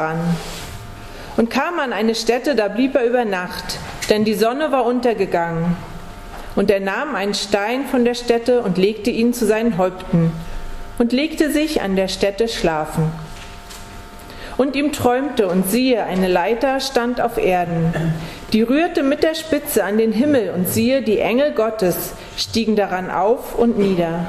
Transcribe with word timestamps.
Haran. 0.00 0.36
Und 1.36 1.50
kam 1.50 1.78
an 1.78 1.92
eine 1.92 2.14
Stätte, 2.14 2.54
da 2.54 2.68
blieb 2.68 2.94
er 2.94 3.04
über 3.04 3.24
Nacht, 3.24 3.78
denn 4.08 4.24
die 4.24 4.34
Sonne 4.34 4.72
war 4.72 4.84
untergegangen. 4.84 5.76
Und 6.56 6.70
er 6.70 6.80
nahm 6.80 7.14
einen 7.14 7.34
Stein 7.34 7.86
von 7.86 8.04
der 8.04 8.14
Stätte 8.14 8.62
und 8.62 8.76
legte 8.76 9.10
ihn 9.10 9.32
zu 9.32 9.46
seinen 9.46 9.78
Häupten 9.78 10.32
und 10.98 11.12
legte 11.12 11.50
sich 11.50 11.80
an 11.82 11.96
der 11.96 12.08
Stätte 12.08 12.48
schlafen. 12.48 13.10
Und 14.58 14.76
ihm 14.76 14.92
träumte, 14.92 15.48
und 15.48 15.70
siehe, 15.70 16.04
eine 16.04 16.28
Leiter 16.28 16.80
stand 16.80 17.20
auf 17.20 17.38
Erden, 17.38 17.94
die 18.52 18.60
rührte 18.60 19.02
mit 19.02 19.22
der 19.22 19.34
Spitze 19.34 19.84
an 19.84 19.96
den 19.96 20.12
Himmel, 20.12 20.50
und 20.50 20.68
siehe, 20.68 21.00
die 21.00 21.18
Engel 21.18 21.52
Gottes 21.52 22.12
stiegen 22.36 22.76
daran 22.76 23.10
auf 23.10 23.54
und 23.54 23.78
nieder. 23.78 24.26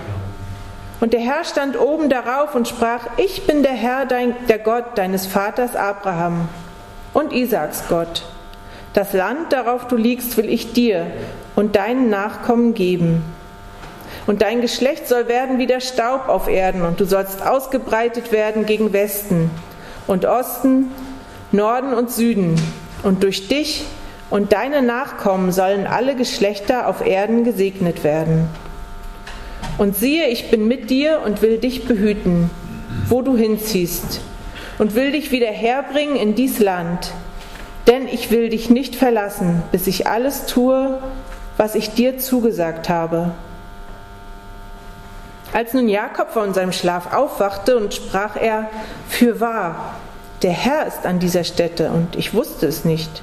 Und 1.01 1.13
der 1.13 1.19
Herr 1.19 1.43
stand 1.43 1.77
oben 1.77 2.09
darauf 2.09 2.53
und 2.53 2.67
sprach, 2.67 3.07
ich 3.17 3.47
bin 3.47 3.63
der 3.63 3.73
Herr, 3.73 4.05
dein, 4.05 4.35
der 4.47 4.59
Gott 4.59 4.95
deines 4.95 5.25
Vaters 5.25 5.75
Abraham 5.75 6.47
und 7.13 7.33
Isaaks 7.33 7.85
Gott. 7.89 8.23
Das 8.93 9.11
Land, 9.11 9.51
darauf 9.51 9.87
du 9.87 9.97
liegst, 9.97 10.37
will 10.37 10.47
ich 10.47 10.73
dir 10.73 11.07
und 11.55 11.75
deinen 11.75 12.09
Nachkommen 12.11 12.75
geben. 12.75 13.23
Und 14.27 14.43
dein 14.43 14.61
Geschlecht 14.61 15.07
soll 15.07 15.27
werden 15.27 15.57
wie 15.57 15.65
der 15.65 15.79
Staub 15.79 16.29
auf 16.29 16.47
Erden, 16.47 16.83
und 16.83 16.99
du 16.99 17.05
sollst 17.05 17.45
ausgebreitet 17.45 18.31
werden 18.31 18.67
gegen 18.67 18.93
Westen 18.93 19.49
und 20.05 20.25
Osten, 20.25 20.91
Norden 21.51 21.95
und 21.95 22.11
Süden. 22.11 22.61
Und 23.01 23.23
durch 23.23 23.47
dich 23.47 23.85
und 24.29 24.53
deine 24.53 24.83
Nachkommen 24.83 25.51
sollen 25.51 25.87
alle 25.87 26.15
Geschlechter 26.15 26.87
auf 26.87 27.03
Erden 27.03 27.43
gesegnet 27.43 28.03
werden. 28.03 28.49
Und 29.77 29.95
siehe, 29.95 30.27
ich 30.27 30.51
bin 30.51 30.67
mit 30.67 30.89
dir 30.89 31.21
und 31.25 31.41
will 31.41 31.57
dich 31.57 31.85
behüten, 31.85 32.49
wo 33.07 33.21
du 33.21 33.35
hinziehst, 33.37 34.21
und 34.77 34.95
will 34.95 35.11
dich 35.11 35.31
wieder 35.31 35.47
herbringen 35.47 36.15
in 36.15 36.35
dies 36.35 36.59
Land. 36.59 37.11
Denn 37.87 38.07
ich 38.07 38.31
will 38.31 38.49
dich 38.49 38.69
nicht 38.69 38.95
verlassen, 38.95 39.63
bis 39.71 39.87
ich 39.87 40.07
alles 40.07 40.45
tue, 40.45 40.99
was 41.57 41.75
ich 41.75 41.91
dir 41.91 42.17
zugesagt 42.17 42.89
habe. 42.89 43.31
Als 45.53 45.73
nun 45.73 45.89
Jakob 45.89 46.31
von 46.31 46.53
seinem 46.53 46.71
Schlaf 46.71 47.13
aufwachte 47.13 47.75
und 47.75 47.93
sprach 47.93 48.35
er, 48.37 48.69
Fürwahr, 49.09 49.95
der 50.43 50.51
Herr 50.51 50.87
ist 50.87 51.05
an 51.05 51.19
dieser 51.19 51.43
Stätte 51.43 51.91
und 51.91 52.15
ich 52.15 52.33
wusste 52.33 52.65
es 52.67 52.85
nicht. 52.85 53.21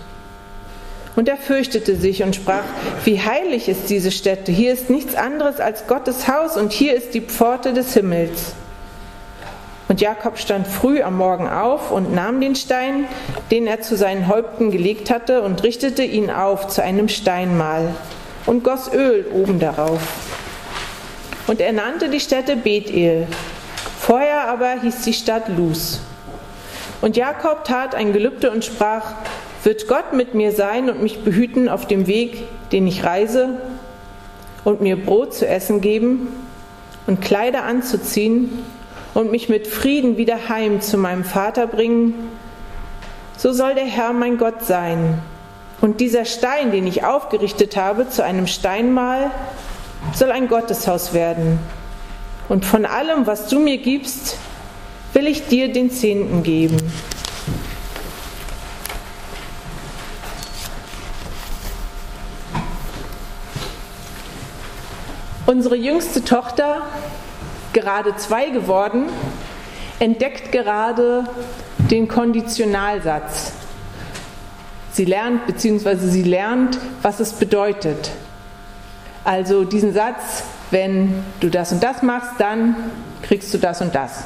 Und 1.18 1.28
er 1.28 1.36
fürchtete 1.36 1.96
sich 1.96 2.22
und 2.22 2.36
sprach, 2.36 2.62
wie 3.04 3.20
heilig 3.20 3.68
ist 3.68 3.90
diese 3.90 4.12
Stätte, 4.12 4.52
hier 4.52 4.72
ist 4.72 4.88
nichts 4.88 5.16
anderes 5.16 5.58
als 5.58 5.88
Gottes 5.88 6.28
Haus 6.28 6.56
und 6.56 6.70
hier 6.70 6.94
ist 6.94 7.12
die 7.12 7.20
Pforte 7.20 7.72
des 7.72 7.92
Himmels. 7.92 8.52
Und 9.88 10.00
Jakob 10.00 10.38
stand 10.38 10.68
früh 10.68 11.02
am 11.02 11.16
Morgen 11.16 11.48
auf 11.48 11.90
und 11.90 12.14
nahm 12.14 12.40
den 12.40 12.54
Stein, 12.54 13.08
den 13.50 13.66
er 13.66 13.80
zu 13.80 13.96
seinen 13.96 14.28
Häupten 14.28 14.70
gelegt 14.70 15.10
hatte, 15.10 15.42
und 15.42 15.64
richtete 15.64 16.04
ihn 16.04 16.30
auf 16.30 16.68
zu 16.68 16.84
einem 16.84 17.08
Steinmal 17.08 17.96
und 18.46 18.62
goss 18.62 18.88
Öl 18.94 19.26
oben 19.32 19.58
darauf. 19.58 20.00
Und 21.48 21.60
er 21.60 21.72
nannte 21.72 22.10
die 22.10 22.20
Stätte 22.20 22.54
Bethel. 22.54 23.26
Vorher 23.98 24.46
aber 24.46 24.80
hieß 24.82 25.02
die 25.02 25.14
Stadt 25.14 25.48
Luz. 25.48 25.98
Und 27.00 27.16
Jakob 27.16 27.64
tat 27.64 27.96
ein 27.96 28.12
Gelübde 28.12 28.52
und 28.52 28.64
sprach, 28.64 29.14
wird 29.64 29.88
Gott 29.88 30.12
mit 30.12 30.34
mir 30.34 30.52
sein 30.52 30.88
und 30.88 31.02
mich 31.02 31.24
behüten 31.24 31.68
auf 31.68 31.86
dem 31.86 32.06
Weg, 32.06 32.44
den 32.72 32.86
ich 32.86 33.04
reise, 33.04 33.60
und 34.64 34.80
mir 34.80 34.96
Brot 34.96 35.34
zu 35.34 35.46
essen 35.46 35.80
geben 35.80 36.28
und 37.06 37.20
Kleider 37.22 37.64
anzuziehen 37.64 38.50
und 39.14 39.30
mich 39.30 39.48
mit 39.48 39.66
Frieden 39.66 40.16
wieder 40.16 40.48
heim 40.48 40.80
zu 40.80 40.98
meinem 40.98 41.24
Vater 41.24 41.66
bringen, 41.66 42.14
so 43.36 43.52
soll 43.52 43.74
der 43.74 43.86
Herr 43.86 44.12
mein 44.12 44.36
Gott 44.36 44.64
sein. 44.64 45.18
Und 45.80 46.00
dieser 46.00 46.24
Stein, 46.24 46.72
den 46.72 46.86
ich 46.86 47.04
aufgerichtet 47.04 47.76
habe 47.76 48.08
zu 48.08 48.24
einem 48.24 48.46
Steinmal, 48.46 49.30
soll 50.12 50.32
ein 50.32 50.48
Gotteshaus 50.48 51.14
werden. 51.14 51.58
Und 52.48 52.64
von 52.64 52.84
allem, 52.84 53.26
was 53.26 53.46
du 53.46 53.60
mir 53.60 53.78
gibst, 53.78 54.36
will 55.12 55.26
ich 55.26 55.46
dir 55.46 55.72
den 55.72 55.90
Zehnten 55.90 56.42
geben. 56.42 56.76
Unsere 65.48 65.76
jüngste 65.76 66.22
Tochter, 66.22 66.82
gerade 67.72 68.14
zwei 68.16 68.50
geworden, 68.50 69.06
entdeckt 69.98 70.52
gerade 70.52 71.24
den 71.90 72.06
Konditionalsatz. 72.06 73.52
Sie 74.92 75.06
lernt 75.06 75.46
bzw. 75.46 75.96
sie 76.06 76.22
lernt, 76.22 76.78
was 77.00 77.18
es 77.18 77.32
bedeutet. 77.32 78.10
Also 79.24 79.64
diesen 79.64 79.94
Satz, 79.94 80.42
wenn 80.70 81.24
du 81.40 81.48
das 81.48 81.72
und 81.72 81.82
das 81.82 82.02
machst, 82.02 82.32
dann 82.36 82.76
kriegst 83.22 83.54
du 83.54 83.56
das 83.56 83.80
und 83.80 83.94
das. 83.94 84.24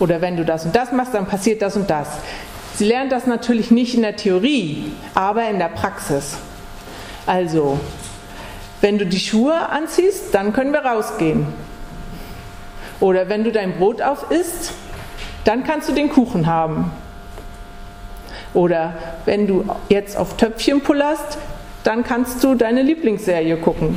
Oder 0.00 0.20
wenn 0.20 0.36
du 0.36 0.44
das 0.44 0.64
und 0.64 0.74
das 0.74 0.90
machst, 0.90 1.14
dann 1.14 1.26
passiert 1.26 1.62
das 1.62 1.76
und 1.76 1.88
das. 1.88 2.08
Sie 2.74 2.86
lernt 2.86 3.12
das 3.12 3.28
natürlich 3.28 3.70
nicht 3.70 3.94
in 3.94 4.02
der 4.02 4.16
Theorie, 4.16 4.92
aber 5.14 5.48
in 5.48 5.60
der 5.60 5.68
Praxis. 5.68 6.34
Also, 7.26 7.78
wenn 8.84 8.98
du 8.98 9.06
die 9.06 9.18
Schuhe 9.18 9.70
anziehst, 9.70 10.34
dann 10.34 10.52
können 10.52 10.74
wir 10.74 10.80
rausgehen. 10.84 11.46
Oder 13.00 13.30
wenn 13.30 13.42
du 13.42 13.50
dein 13.50 13.78
Brot 13.78 14.02
auf 14.02 14.30
isst, 14.30 14.74
dann 15.44 15.64
kannst 15.64 15.88
du 15.88 15.94
den 15.94 16.10
Kuchen 16.10 16.46
haben. 16.46 16.90
Oder 18.52 18.92
wenn 19.24 19.46
du 19.46 19.64
jetzt 19.88 20.18
auf 20.18 20.36
Töpfchen 20.36 20.82
pullerst, 20.82 21.38
dann 21.82 22.04
kannst 22.04 22.44
du 22.44 22.54
deine 22.54 22.82
Lieblingsserie 22.82 23.56
gucken. 23.56 23.96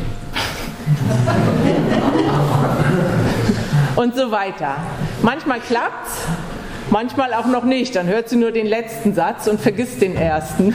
Und 3.98 4.16
so 4.16 4.32
weiter. 4.32 4.78
Manchmal 5.22 5.60
klappt's, 5.60 6.22
manchmal 6.92 7.34
auch 7.34 7.48
noch 7.48 7.66
nicht. 7.66 7.94
Dann 7.98 8.08
hört 8.08 8.30
sie 8.30 8.38
nur 8.38 8.54
den 8.54 8.68
letzten 8.68 9.14
Satz 9.14 9.48
und 9.48 9.60
vergisst 9.60 10.02
den 10.02 10.16
ersten. 10.16 10.74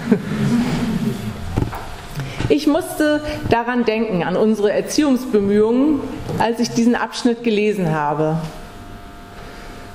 Ich 2.53 2.67
musste 2.67 3.23
daran 3.49 3.87
denken, 3.87 4.23
an 4.25 4.37
unsere 4.37 4.71
Erziehungsbemühungen, 4.71 6.03
als 6.39 6.61
ich 6.61 6.69
diesen 6.69 6.95
Abschnitt 6.95 7.45
gelesen 7.45 7.95
habe. 7.95 8.37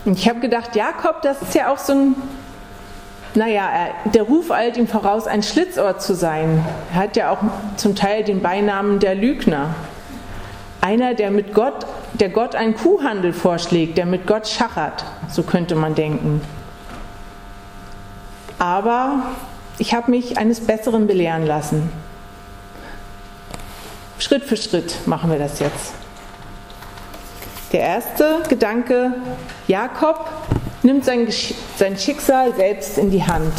Und 0.06 0.18
ich 0.18 0.28
habe 0.28 0.40
gedacht, 0.40 0.76
Jakob, 0.76 1.22
das 1.22 1.40
ist 1.44 1.54
ja 1.54 1.72
auch 1.72 1.78
so 1.78 1.94
ein 1.94 2.16
naja, 3.36 3.70
der 4.06 4.24
Ruf 4.24 4.50
eilt 4.50 4.78
ihm 4.78 4.88
voraus, 4.88 5.28
ein 5.28 5.44
Schlitzohr 5.44 6.00
zu 6.00 6.16
sein. 6.16 6.66
Er 6.92 7.00
hat 7.00 7.16
ja 7.16 7.30
auch 7.30 7.38
zum 7.76 7.94
Teil 7.94 8.24
den 8.24 8.42
Beinamen 8.42 8.98
der 8.98 9.14
Lügner. 9.14 9.76
Einer, 10.82 11.14
der 11.14 11.30
mit 11.30 11.54
Gott, 11.54 11.86
der 12.14 12.30
Gott 12.30 12.56
einen 12.56 12.74
Kuhhandel 12.74 13.34
vorschlägt, 13.34 14.00
der 14.00 14.08
mit 14.08 14.26
Gott 14.26 14.48
schachert, 14.48 15.06
so 15.30 15.44
könnte 15.44 15.76
man 15.76 15.94
denken. 15.94 16.42
Aber 18.58 19.22
ich 19.78 19.94
habe 19.94 20.10
mich 20.10 20.40
eines 20.40 20.62
Besseren 20.62 21.06
belehren 21.06 21.46
lassen. 21.46 21.92
Schritt 24.20 24.44
für 24.44 24.58
Schritt 24.58 25.08
machen 25.08 25.30
wir 25.30 25.38
das 25.38 25.60
jetzt. 25.60 25.94
Der 27.72 27.82
erste 27.82 28.44
Gedanke, 28.50 29.14
Jakob 29.68 30.30
nimmt 30.84 31.06
sein, 31.06 31.28
sein 31.76 31.98
Schicksal 31.98 32.56
selbst 32.56 32.98
in 32.98 33.12
die 33.12 33.24
Hand. 33.24 33.54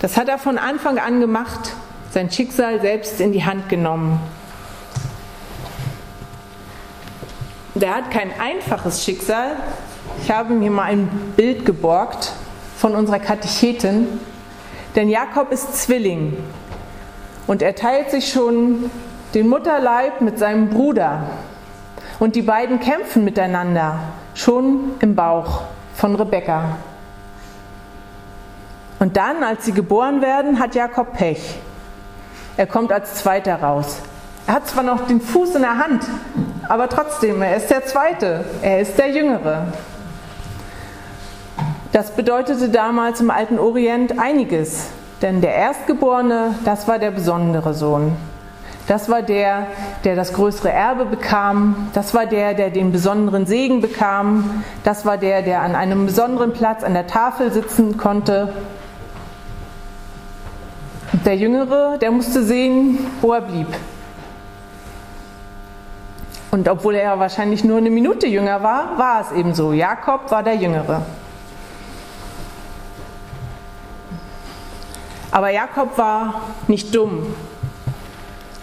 Das 0.00 0.16
hat 0.16 0.28
er 0.28 0.38
von 0.38 0.58
Anfang 0.58 0.98
an 0.98 1.20
gemacht, 1.20 1.72
sein 2.10 2.30
Schicksal 2.30 2.80
selbst 2.80 3.20
in 3.20 3.32
die 3.32 3.44
Hand 3.44 3.68
genommen. 3.68 4.20
Der 7.74 7.94
hat 7.94 8.10
kein 8.10 8.30
einfaches 8.38 9.04
Schicksal. 9.04 9.56
Ich 10.22 10.30
habe 10.30 10.54
mir 10.54 10.70
mal 10.70 10.84
ein 10.84 11.08
Bild 11.36 11.64
geborgt 11.64 12.32
von 12.76 12.94
unserer 12.94 13.18
Katechetin, 13.18 14.06
denn 14.94 15.08
Jakob 15.08 15.50
ist 15.50 15.76
Zwilling 15.76 16.36
und 17.46 17.62
er 17.62 17.74
teilt 17.74 18.10
sich 18.10 18.30
schon 18.30 18.90
den 19.34 19.48
Mutterleib 19.48 20.20
mit 20.20 20.38
seinem 20.38 20.70
Bruder 20.70 21.22
und 22.18 22.34
die 22.34 22.42
beiden 22.42 22.80
kämpfen 22.80 23.24
miteinander 23.24 23.98
schon 24.34 24.92
im 25.00 25.14
Bauch 25.14 25.62
von 25.94 26.14
Rebekka. 26.14 26.76
Und 28.98 29.16
dann, 29.16 29.44
als 29.44 29.64
sie 29.64 29.72
geboren 29.72 30.22
werden, 30.22 30.58
hat 30.58 30.74
Jakob 30.74 31.12
Pech. 31.12 31.58
Er 32.56 32.66
kommt 32.66 32.90
als 32.90 33.14
Zweiter 33.14 33.62
raus. 33.62 33.98
Er 34.46 34.54
hat 34.54 34.66
zwar 34.66 34.82
noch 34.82 35.06
den 35.06 35.20
Fuß 35.20 35.54
in 35.56 35.62
der 35.62 35.78
Hand, 35.78 36.04
aber 36.68 36.88
trotzdem, 36.88 37.42
er 37.42 37.56
ist 37.56 37.70
der 37.70 37.84
Zweite, 37.84 38.44
er 38.62 38.80
ist 38.80 38.98
der 38.98 39.10
Jüngere. 39.10 39.72
Das 41.92 42.10
bedeutete 42.10 42.68
damals 42.68 43.20
im 43.20 43.30
alten 43.30 43.58
Orient 43.58 44.18
einiges, 44.18 44.86
denn 45.22 45.40
der 45.40 45.54
Erstgeborene, 45.54 46.54
das 46.64 46.88
war 46.88 46.98
der 46.98 47.10
besondere 47.10 47.74
Sohn. 47.74 48.16
Das 48.88 49.10
war 49.10 49.20
der, 49.20 49.66
der 50.04 50.16
das 50.16 50.32
größere 50.32 50.70
Erbe 50.70 51.04
bekam. 51.04 51.90
Das 51.92 52.14
war 52.14 52.24
der, 52.24 52.54
der 52.54 52.70
den 52.70 52.90
besonderen 52.90 53.44
Segen 53.44 53.82
bekam. 53.82 54.64
Das 54.82 55.04
war 55.04 55.18
der, 55.18 55.42
der 55.42 55.60
an 55.60 55.74
einem 55.74 56.06
besonderen 56.06 56.54
Platz 56.54 56.82
an 56.82 56.94
der 56.94 57.06
Tafel 57.06 57.52
sitzen 57.52 57.98
konnte. 57.98 58.54
Der 61.26 61.36
Jüngere, 61.36 61.98
der 61.98 62.10
musste 62.10 62.42
sehen, 62.42 62.98
wo 63.20 63.34
er 63.34 63.42
blieb. 63.42 63.68
Und 66.50 66.66
obwohl 66.66 66.94
er 66.94 67.18
wahrscheinlich 67.18 67.64
nur 67.64 67.76
eine 67.76 67.90
Minute 67.90 68.26
jünger 68.26 68.62
war, 68.62 68.96
war 68.96 69.20
es 69.20 69.32
eben 69.32 69.54
so. 69.54 69.74
Jakob 69.74 70.30
war 70.30 70.42
der 70.42 70.54
Jüngere. 70.54 71.02
Aber 75.30 75.50
Jakob 75.50 75.98
war 75.98 76.40
nicht 76.68 76.94
dumm. 76.94 77.34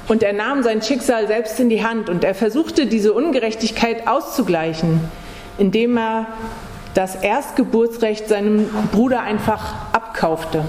Und 0.08 0.22
er 0.22 0.34
nahm 0.34 0.62
sein 0.62 0.82
Schicksal 0.82 1.28
selbst 1.28 1.60
in 1.60 1.70
die 1.70 1.84
Hand 1.84 2.10
und 2.10 2.24
er 2.24 2.36
versuchte 2.36 2.86
diese 2.86 3.14
Ungerechtigkeit 3.14 4.08
auszugleichen, 4.08 5.02
indem 5.58 5.98
er 5.98 6.28
das 6.94 7.16
Erstgeburtsrecht 7.16 8.28
seinem 8.30 8.68
Bruder 8.92 9.22
einfach 9.22 9.74
abkaufte. 9.92 10.64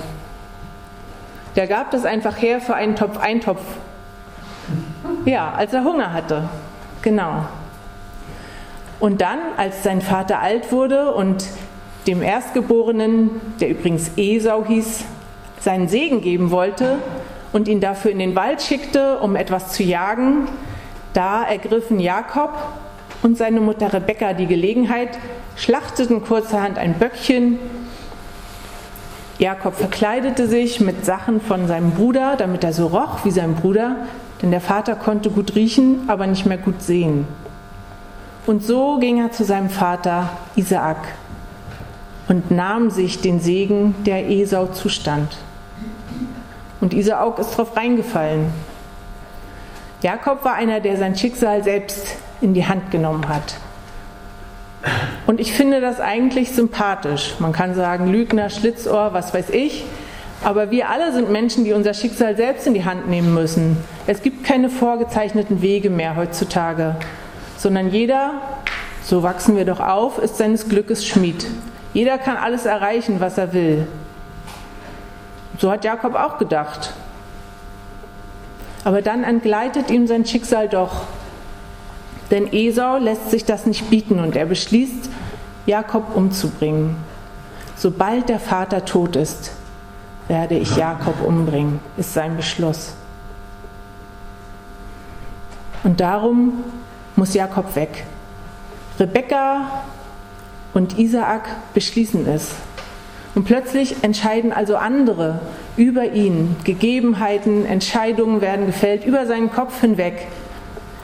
Der 1.54 1.66
gab 1.66 1.90
das 1.90 2.04
einfach 2.04 2.40
her 2.40 2.60
für 2.60 2.74
einen 2.74 2.96
Topf 2.96 3.18
Eintopf. 3.18 3.62
Ja, 5.24 5.52
als 5.52 5.72
er 5.72 5.84
Hunger 5.84 6.12
hatte. 6.12 6.48
Genau. 7.02 7.46
Und 8.98 9.20
dann, 9.20 9.38
als 9.56 9.82
sein 9.82 10.00
Vater 10.00 10.40
alt 10.40 10.72
wurde 10.72 11.12
und 11.12 11.46
dem 12.06 12.22
Erstgeborenen, 12.22 13.30
der 13.60 13.70
übrigens 13.70 14.10
Esau 14.16 14.64
hieß, 14.66 15.04
seinen 15.60 15.88
Segen 15.88 16.20
geben 16.20 16.50
wollte, 16.50 16.98
und 17.52 17.68
ihn 17.68 17.80
dafür 17.80 18.10
in 18.10 18.18
den 18.18 18.34
Wald 18.34 18.62
schickte, 18.62 19.18
um 19.18 19.36
etwas 19.36 19.72
zu 19.72 19.82
jagen, 19.82 20.48
da 21.12 21.42
ergriffen 21.42 21.98
Jakob 21.98 22.52
und 23.22 23.38
seine 23.38 23.60
Mutter 23.60 23.92
Rebekka 23.92 24.34
die 24.34 24.46
Gelegenheit, 24.46 25.18
schlachteten 25.56 26.22
kurzerhand 26.22 26.78
ein 26.78 26.94
Böckchen. 26.94 27.58
Jakob 29.38 29.74
verkleidete 29.74 30.46
sich 30.46 30.80
mit 30.80 31.04
Sachen 31.04 31.40
von 31.40 31.66
seinem 31.66 31.92
Bruder, 31.92 32.36
damit 32.36 32.64
er 32.64 32.72
so 32.72 32.86
roch 32.86 33.24
wie 33.24 33.30
sein 33.30 33.54
Bruder, 33.54 33.96
denn 34.42 34.50
der 34.50 34.60
Vater 34.60 34.94
konnte 34.94 35.30
gut 35.30 35.54
riechen, 35.54 36.04
aber 36.08 36.26
nicht 36.26 36.46
mehr 36.46 36.58
gut 36.58 36.82
sehen. 36.82 37.26
Und 38.46 38.62
so 38.62 38.98
ging 38.98 39.18
er 39.20 39.32
zu 39.32 39.44
seinem 39.44 39.70
Vater 39.70 40.30
Isaak 40.54 41.08
und 42.28 42.50
nahm 42.50 42.90
sich 42.90 43.20
den 43.20 43.40
Segen, 43.40 43.94
der 44.04 44.30
Esau 44.30 44.66
zustand. 44.66 45.36
Und 46.80 46.94
Isaak 46.94 47.38
ist 47.38 47.56
drauf 47.56 47.76
reingefallen. 47.76 48.52
Jakob 50.02 50.44
war 50.44 50.54
einer, 50.54 50.80
der 50.80 50.96
sein 50.96 51.16
Schicksal 51.16 51.64
selbst 51.64 52.16
in 52.40 52.54
die 52.54 52.66
Hand 52.66 52.90
genommen 52.90 53.28
hat. 53.28 53.56
Und 55.26 55.40
ich 55.40 55.52
finde 55.52 55.80
das 55.80 56.00
eigentlich 56.00 56.52
sympathisch. 56.52 57.34
Man 57.38 57.52
kann 57.52 57.74
sagen, 57.74 58.08
Lügner, 58.08 58.50
Schlitzohr, 58.50 59.12
was 59.12 59.34
weiß 59.34 59.50
ich. 59.50 59.84
Aber 60.44 60.70
wir 60.70 60.90
alle 60.90 61.12
sind 61.12 61.30
Menschen, 61.30 61.64
die 61.64 61.72
unser 61.72 61.94
Schicksal 61.94 62.36
selbst 62.36 62.66
in 62.66 62.74
die 62.74 62.84
Hand 62.84 63.08
nehmen 63.08 63.34
müssen. 63.34 63.78
Es 64.06 64.22
gibt 64.22 64.44
keine 64.44 64.68
vorgezeichneten 64.68 65.62
Wege 65.62 65.90
mehr 65.90 66.14
heutzutage, 66.14 66.96
sondern 67.56 67.90
jeder, 67.90 68.42
so 69.02 69.22
wachsen 69.22 69.56
wir 69.56 69.64
doch 69.64 69.80
auf, 69.80 70.18
ist 70.18 70.36
seines 70.36 70.68
Glückes 70.68 71.06
Schmied. 71.06 71.46
Jeder 71.94 72.18
kann 72.18 72.36
alles 72.36 72.66
erreichen, 72.66 73.16
was 73.18 73.38
er 73.38 73.54
will. 73.54 73.88
So 75.58 75.70
hat 75.70 75.84
Jakob 75.84 76.14
auch 76.14 76.38
gedacht. 76.38 76.92
Aber 78.84 79.02
dann 79.02 79.24
entgleitet 79.24 79.90
ihm 79.90 80.06
sein 80.06 80.24
Schicksal 80.24 80.68
doch. 80.68 81.02
Denn 82.30 82.52
Esau 82.52 82.98
lässt 82.98 83.30
sich 83.30 83.44
das 83.44 83.66
nicht 83.66 83.88
bieten 83.90 84.18
und 84.18 84.36
er 84.36 84.46
beschließt, 84.46 85.10
Jakob 85.66 86.14
umzubringen. 86.14 86.96
Sobald 87.76 88.28
der 88.28 88.40
Vater 88.40 88.84
tot 88.84 89.16
ist, 89.16 89.52
werde 90.28 90.56
ich 90.56 90.76
Jakob 90.76 91.22
umbringen, 91.22 91.80
ist 91.96 92.14
sein 92.14 92.36
Beschluss. 92.36 92.94
Und 95.84 96.00
darum 96.00 96.64
muss 97.14 97.34
Jakob 97.34 97.76
weg. 97.76 98.04
Rebekka 98.98 99.82
und 100.74 100.98
Isaak 100.98 101.48
beschließen 101.74 102.26
es. 102.26 102.54
Und 103.36 103.44
plötzlich 103.44 104.02
entscheiden 104.02 104.50
also 104.50 104.76
andere 104.76 105.40
über 105.76 106.10
ihn. 106.12 106.56
Gegebenheiten, 106.64 107.66
Entscheidungen 107.66 108.40
werden 108.40 108.64
gefällt 108.64 109.04
über 109.04 109.26
seinen 109.26 109.52
Kopf 109.52 109.82
hinweg. 109.82 110.26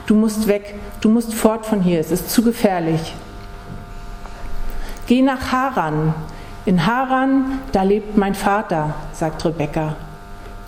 Du 0.07 0.15
musst 0.15 0.47
weg, 0.47 0.73
du 0.99 1.09
musst 1.09 1.35
fort 1.35 1.63
von 1.63 1.81
hier, 1.81 1.99
es 1.99 2.09
ist 2.09 2.31
zu 2.31 2.41
gefährlich. 2.41 3.13
Geh 5.05 5.21
nach 5.21 5.51
Haran. 5.51 6.15
In 6.65 6.87
Haran, 6.87 7.59
da 7.71 7.83
lebt 7.83 8.17
mein 8.17 8.33
Vater, 8.33 8.95
sagt 9.11 9.45
Rebekka. 9.45 9.95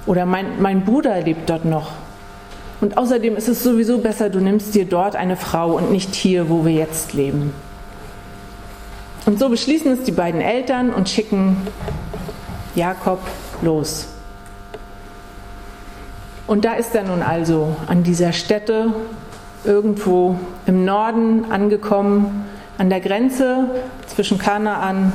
Oder 0.05 0.27
mein, 0.27 0.61
mein 0.61 0.85
Bruder 0.85 1.19
lebt 1.21 1.49
dort 1.49 1.65
noch. 1.65 1.93
Und 2.79 2.95
außerdem 2.95 3.35
ist 3.37 3.47
es 3.47 3.63
sowieso 3.63 3.97
besser, 3.97 4.29
du 4.29 4.39
nimmst 4.39 4.75
dir 4.75 4.85
dort 4.85 5.15
eine 5.15 5.35
Frau 5.35 5.71
und 5.71 5.91
nicht 5.91 6.13
hier, 6.13 6.47
wo 6.47 6.63
wir 6.63 6.73
jetzt 6.73 7.13
leben. 7.13 7.53
Und 9.25 9.39
so 9.39 9.49
beschließen 9.49 9.91
es 9.91 10.03
die 10.03 10.11
beiden 10.11 10.39
Eltern 10.39 10.91
und 10.91 11.09
schicken 11.09 11.57
Jakob 12.75 13.19
los. 13.61 14.07
Und 16.45 16.63
da 16.63 16.73
ist 16.73 16.93
er 16.93 17.03
nun 17.03 17.23
also 17.23 17.75
an 17.87 18.03
dieser 18.03 18.31
Stätte 18.31 18.93
irgendwo 19.63 20.37
im 20.67 20.85
Norden 20.85 21.45
angekommen, 21.51 22.45
an 22.77 22.91
der 22.91 22.99
Grenze 22.99 23.69
zwischen 24.05 24.37
Kanaan 24.37 25.11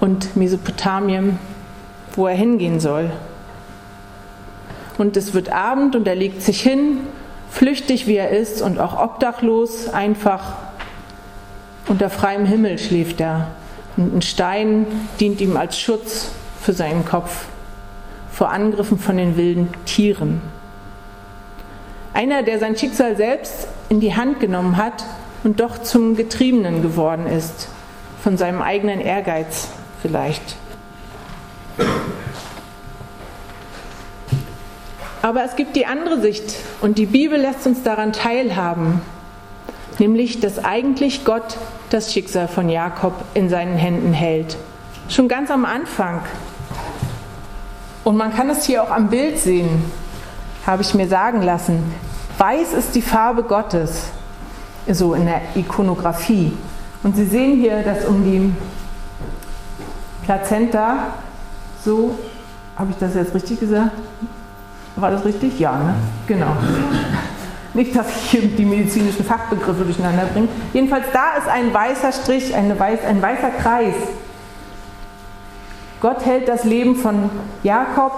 und 0.00 0.36
Mesopotamien, 0.36 1.38
wo 2.14 2.26
er 2.26 2.34
hingehen 2.34 2.78
soll. 2.78 3.10
Und 4.98 5.16
es 5.16 5.32
wird 5.32 5.50
Abend 5.50 5.96
und 5.96 6.06
er 6.06 6.14
legt 6.14 6.42
sich 6.42 6.60
hin, 6.60 6.98
flüchtig 7.50 8.06
wie 8.06 8.16
er 8.16 8.30
ist 8.30 8.60
und 8.60 8.78
auch 8.78 9.02
obdachlos, 9.02 9.88
einfach 9.88 10.67
unter 11.88 12.10
freiem 12.10 12.44
Himmel 12.44 12.78
schläft 12.78 13.20
er. 13.20 13.48
Und 13.96 14.16
ein 14.16 14.22
Stein 14.22 14.86
dient 15.18 15.40
ihm 15.40 15.56
als 15.56 15.78
Schutz 15.78 16.30
für 16.60 16.72
seinen 16.72 17.04
Kopf 17.04 17.46
vor 18.30 18.50
Angriffen 18.50 18.98
von 18.98 19.16
den 19.16 19.36
wilden 19.36 19.68
Tieren. 19.84 20.40
Einer, 22.14 22.44
der 22.44 22.60
sein 22.60 22.76
Schicksal 22.76 23.16
selbst 23.16 23.66
in 23.88 23.98
die 24.00 24.14
Hand 24.14 24.38
genommen 24.38 24.76
hat 24.76 25.04
und 25.42 25.58
doch 25.58 25.78
zum 25.82 26.14
Getriebenen 26.14 26.82
geworden 26.82 27.26
ist, 27.26 27.68
von 28.22 28.36
seinem 28.36 28.62
eigenen 28.62 29.00
Ehrgeiz 29.00 29.68
vielleicht. 30.02 30.56
Aber 35.20 35.44
es 35.44 35.56
gibt 35.56 35.74
die 35.74 35.86
andere 35.86 36.20
Sicht 36.20 36.54
und 36.80 36.98
die 36.98 37.06
Bibel 37.06 37.40
lässt 37.40 37.66
uns 37.66 37.82
daran 37.82 38.12
teilhaben, 38.12 39.00
nämlich 39.98 40.40
dass 40.40 40.64
eigentlich 40.64 41.24
Gott 41.24 41.56
das 41.90 42.12
Schicksal 42.12 42.48
von 42.48 42.68
Jakob 42.68 43.14
in 43.34 43.48
seinen 43.48 43.76
Händen 43.76 44.12
hält. 44.12 44.56
Schon 45.08 45.28
ganz 45.28 45.50
am 45.50 45.64
Anfang. 45.64 46.20
Und 48.04 48.16
man 48.16 48.34
kann 48.34 48.48
es 48.50 48.64
hier 48.64 48.82
auch 48.82 48.90
am 48.90 49.08
Bild 49.08 49.38
sehen, 49.38 49.84
habe 50.66 50.82
ich 50.82 50.94
mir 50.94 51.08
sagen 51.08 51.42
lassen. 51.42 51.82
Weiß 52.38 52.72
ist 52.72 52.94
die 52.94 53.02
Farbe 53.02 53.42
Gottes, 53.42 54.04
so 54.90 55.14
in 55.14 55.26
der 55.26 55.40
Ikonografie. 55.54 56.52
Und 57.02 57.16
Sie 57.16 57.24
sehen 57.24 57.60
hier, 57.60 57.82
dass 57.82 58.04
um 58.04 58.24
die 58.24 58.52
Plazenta, 60.24 61.14
so, 61.84 62.18
habe 62.76 62.90
ich 62.92 62.96
das 62.98 63.14
jetzt 63.14 63.34
richtig 63.34 63.60
gesagt? 63.60 63.92
War 64.96 65.10
das 65.10 65.24
richtig? 65.24 65.58
Ja, 65.58 65.72
ne? 65.78 65.94
Genau. 66.26 66.56
Nicht, 67.78 67.94
dass 67.94 68.08
ich 68.08 68.30
hier 68.32 68.42
die 68.42 68.64
medizinischen 68.64 69.24
Fachbegriffe 69.24 69.84
durcheinander 69.84 70.24
bringe. 70.24 70.48
Jedenfalls 70.72 71.04
da 71.12 71.36
ist 71.38 71.46
ein 71.46 71.72
weißer 71.72 72.10
Strich, 72.10 72.52
weiß, 72.52 73.04
ein 73.04 73.22
weißer 73.22 73.50
Kreis. 73.62 73.94
Gott 76.00 76.26
hält 76.26 76.48
das 76.48 76.64
Leben 76.64 76.96
von 76.96 77.30
Jakob, 77.62 78.10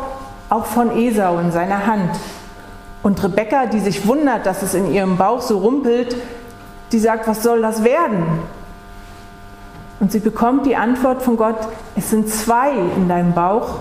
auch 0.48 0.64
von 0.64 0.96
Esau 0.96 1.38
in 1.40 1.52
seiner 1.52 1.86
Hand. 1.86 2.08
Und 3.02 3.22
Rebekka, 3.22 3.66
die 3.66 3.80
sich 3.80 4.06
wundert, 4.06 4.46
dass 4.46 4.62
es 4.62 4.72
in 4.72 4.94
ihrem 4.94 5.18
Bauch 5.18 5.42
so 5.42 5.58
rumpelt, 5.58 6.16
die 6.92 6.98
sagt, 6.98 7.28
was 7.28 7.42
soll 7.42 7.60
das 7.60 7.84
werden? 7.84 8.24
Und 10.00 10.10
sie 10.10 10.20
bekommt 10.20 10.64
die 10.64 10.76
Antwort 10.76 11.20
von 11.20 11.36
Gott, 11.36 11.68
es 11.96 12.08
sind 12.08 12.30
zwei 12.30 12.70
in 12.96 13.10
deinem 13.10 13.34
Bauch, 13.34 13.80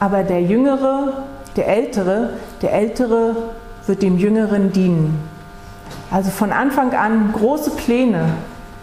aber 0.00 0.24
der 0.24 0.42
Jüngere, 0.42 1.22
der 1.54 1.68
Ältere, 1.68 2.30
der 2.62 2.72
Ältere 2.72 3.36
wird 3.88 4.02
dem 4.02 4.18
Jüngeren 4.18 4.70
dienen. 4.72 5.28
Also 6.10 6.30
von 6.30 6.52
Anfang 6.52 6.94
an 6.94 7.32
große 7.32 7.70
Pläne 7.72 8.34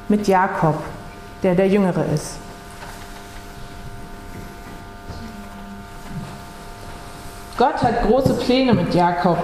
mit 0.09 0.27
Jakob, 0.27 0.75
der 1.43 1.55
der 1.55 1.67
Jüngere 1.67 2.05
ist. 2.13 2.38
Gott 7.57 7.81
hat 7.81 8.03
große 8.03 8.33
Pläne 8.33 8.74
mit 8.74 8.93
Jakob. 8.93 9.38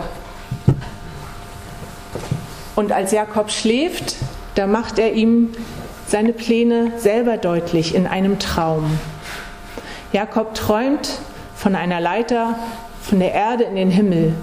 Und 2.76 2.92
als 2.92 3.12
Jakob 3.12 3.52
schläft, 3.52 4.16
da 4.56 4.68
macht 4.68 5.00
er 5.00 5.14
ihm 5.14 5.50
seine 6.08 6.34
Pläne 6.34 6.92
selber 6.98 7.38
deutlich 7.38 7.96
in 7.96 8.08
einem 8.08 8.38
Traum. 8.38 9.00
Jakob 10.12 10.56
träumt 10.56 11.20
von 11.56 11.76
einer 11.76 12.02
Leiter 12.02 12.56
von 13.02 13.20
der 13.20 13.34
Erde 13.34 13.64
in 13.64 13.76
den 13.76 13.92
Himmel. 13.92 14.34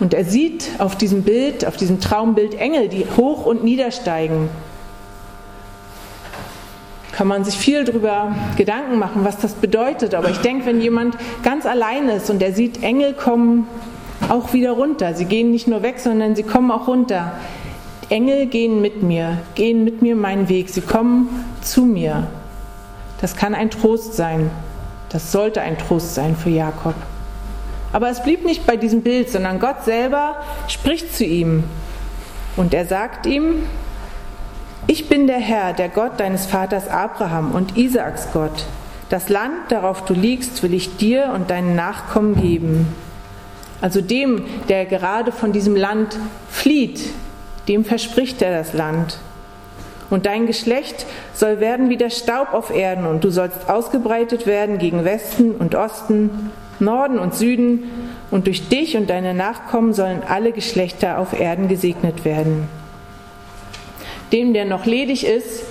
Und 0.00 0.14
er 0.14 0.24
sieht 0.24 0.70
auf 0.78 0.96
diesem 0.96 1.22
Bild, 1.22 1.66
auf 1.66 1.76
diesem 1.76 2.00
Traumbild 2.00 2.54
Engel, 2.54 2.88
die 2.88 3.06
hoch 3.16 3.46
und 3.46 3.62
niedersteigen. 3.62 4.48
Kann 7.12 7.28
man 7.28 7.44
sich 7.44 7.56
viel 7.56 7.84
darüber 7.84 8.34
Gedanken 8.56 8.98
machen, 8.98 9.24
was 9.24 9.38
das 9.38 9.54
bedeutet. 9.54 10.14
Aber 10.14 10.30
ich 10.30 10.38
denke, 10.38 10.66
wenn 10.66 10.80
jemand 10.80 11.16
ganz 11.44 11.64
allein 11.64 12.08
ist 12.08 12.28
und 12.28 12.42
er 12.42 12.52
sieht 12.52 12.82
Engel 12.82 13.12
kommen 13.12 13.68
auch 14.28 14.52
wieder 14.52 14.72
runter. 14.72 15.14
Sie 15.14 15.24
gehen 15.24 15.50
nicht 15.50 15.68
nur 15.68 15.82
weg, 15.82 15.98
sondern 15.98 16.34
sie 16.34 16.42
kommen 16.42 16.70
auch 16.70 16.88
runter. 16.88 17.32
Engel 18.08 18.46
gehen 18.46 18.80
mit 18.80 19.02
mir, 19.02 19.38
gehen 19.54 19.84
mit 19.84 20.02
mir 20.02 20.16
meinen 20.16 20.48
Weg. 20.48 20.70
Sie 20.70 20.80
kommen 20.80 21.28
zu 21.62 21.82
mir. 21.82 22.26
Das 23.20 23.36
kann 23.36 23.54
ein 23.54 23.70
Trost 23.70 24.14
sein. 24.14 24.50
Das 25.08 25.30
sollte 25.30 25.60
ein 25.60 25.78
Trost 25.78 26.14
sein 26.14 26.36
für 26.36 26.50
Jakob. 26.50 26.94
Aber 27.94 28.10
es 28.10 28.24
blieb 28.24 28.44
nicht 28.44 28.66
bei 28.66 28.76
diesem 28.76 29.02
Bild, 29.02 29.30
sondern 29.30 29.60
Gott 29.60 29.84
selber 29.84 30.42
spricht 30.66 31.14
zu 31.14 31.24
ihm. 31.24 31.62
Und 32.56 32.74
er 32.74 32.86
sagt 32.86 33.24
ihm, 33.24 33.62
ich 34.88 35.08
bin 35.08 35.28
der 35.28 35.38
Herr, 35.38 35.74
der 35.74 35.90
Gott 35.90 36.18
deines 36.18 36.44
Vaters 36.44 36.88
Abraham 36.88 37.52
und 37.52 37.78
Isaaks 37.78 38.32
Gott. 38.32 38.64
Das 39.10 39.28
Land, 39.28 39.54
darauf 39.68 40.04
du 40.04 40.12
liegst, 40.12 40.64
will 40.64 40.74
ich 40.74 40.96
dir 40.96 41.30
und 41.36 41.50
deinen 41.50 41.76
Nachkommen 41.76 42.34
geben. 42.34 42.92
Also 43.80 44.00
dem, 44.00 44.42
der 44.68 44.86
gerade 44.86 45.30
von 45.30 45.52
diesem 45.52 45.76
Land 45.76 46.18
flieht, 46.50 47.00
dem 47.68 47.84
verspricht 47.84 48.42
er 48.42 48.58
das 48.58 48.72
Land. 48.72 49.18
Und 50.10 50.26
dein 50.26 50.46
Geschlecht 50.46 51.06
soll 51.32 51.60
werden 51.60 51.90
wie 51.90 51.96
der 51.96 52.10
Staub 52.10 52.54
auf 52.54 52.70
Erden, 52.70 53.06
und 53.06 53.22
du 53.22 53.30
sollst 53.30 53.70
ausgebreitet 53.70 54.46
werden 54.48 54.78
gegen 54.78 55.04
Westen 55.04 55.52
und 55.52 55.76
Osten 55.76 56.50
Norden 56.84 57.18
und 57.18 57.34
Süden, 57.34 57.84
und 58.34 58.48
durch 58.48 58.68
dich 58.68 58.96
und 58.96 59.10
deine 59.10 59.32
Nachkommen 59.32 59.92
sollen 59.92 60.22
alle 60.28 60.50
Geschlechter 60.50 61.18
auf 61.18 61.38
Erden 61.38 61.68
gesegnet 61.68 62.24
werden. 62.24 62.68
Dem, 64.32 64.54
der 64.54 64.64
noch 64.64 64.86
ledig 64.86 65.24
ist 65.24 65.62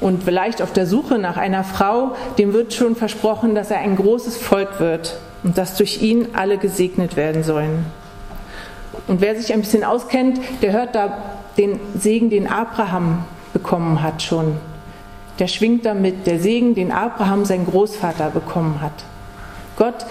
und 0.00 0.24
vielleicht 0.24 0.60
auf 0.60 0.72
der 0.72 0.86
Suche 0.86 1.18
nach 1.18 1.36
einer 1.36 1.62
Frau, 1.62 2.16
dem 2.36 2.52
wird 2.52 2.74
schon 2.74 2.96
versprochen, 2.96 3.54
dass 3.54 3.70
er 3.70 3.78
ein 3.78 3.94
großes 3.94 4.36
Volk 4.36 4.80
wird 4.80 5.16
und 5.44 5.58
dass 5.58 5.76
durch 5.76 6.02
ihn 6.02 6.28
alle 6.32 6.58
gesegnet 6.58 7.14
werden 7.14 7.44
sollen. 7.44 7.86
Und 9.06 9.20
wer 9.20 9.36
sich 9.36 9.52
ein 9.52 9.60
bisschen 9.60 9.84
auskennt, 9.84 10.40
der 10.60 10.72
hört 10.72 10.96
da 10.96 11.18
den 11.56 11.78
Segen, 11.96 12.30
den 12.30 12.48
Abraham 12.48 13.24
bekommen 13.52 14.02
hat 14.02 14.22
schon. 14.22 14.56
Der 15.38 15.46
schwingt 15.46 15.86
damit, 15.86 16.26
der 16.26 16.40
Segen, 16.40 16.74
den 16.74 16.90
Abraham 16.90 17.44
sein 17.44 17.64
Großvater 17.64 18.30
bekommen 18.30 18.80
hat. 18.80 19.04
Gott 19.76 20.06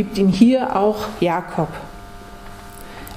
gibt 0.00 0.16
ihn 0.16 0.28
hier 0.28 0.76
auch 0.76 1.08
Jakob. 1.20 1.68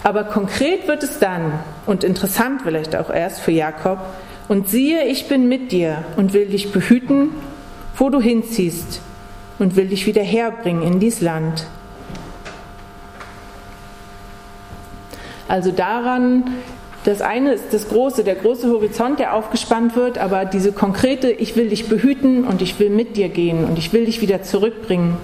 Aber 0.04 0.26
konkret 0.26 0.86
wird 0.86 1.02
es 1.02 1.18
dann, 1.18 1.54
und 1.86 2.04
interessant 2.04 2.64
vielleicht 2.64 2.94
auch 2.98 3.10
erst 3.10 3.40
für 3.40 3.54
Jakob, 3.54 4.00
und 4.50 4.68
siehe, 4.68 5.06
ich 5.06 5.30
bin 5.30 5.48
mit 5.48 5.72
dir 5.72 6.04
und 6.18 6.34
will 6.34 6.48
dich 6.48 6.74
behüten, 6.74 7.30
wo 7.96 8.10
du 8.10 8.20
hinziehst, 8.20 9.00
und 9.60 9.78
will 9.78 9.88
dich 9.88 10.06
wieder 10.08 10.24
herbringen 10.24 10.84
in 10.84 11.00
dies 11.00 11.22
Land. 11.22 11.68
Also 15.48 15.72
daran, 15.72 16.44
das 17.06 17.22
eine 17.22 17.54
ist 17.54 17.72
das 17.72 17.88
große, 17.88 18.26
der 18.26 18.36
große 18.36 18.70
Horizont, 18.70 19.20
der 19.20 19.36
aufgespannt 19.36 19.96
wird, 19.96 20.18
aber 20.18 20.44
diese 20.44 20.74
konkrete, 20.74 21.32
ich 21.32 21.56
will 21.56 21.70
dich 21.70 21.88
behüten 21.88 22.44
und 22.44 22.62
ich 22.62 22.78
will 22.78 22.90
mit 22.90 23.16
dir 23.16 23.30
gehen 23.30 23.64
und 23.64 23.78
ich 23.78 23.94
will 23.94 24.04
dich 24.04 24.20
wieder 24.20 24.44
zurückbringen, 24.44 25.16